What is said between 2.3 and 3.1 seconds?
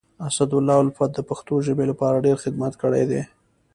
خدمت کړی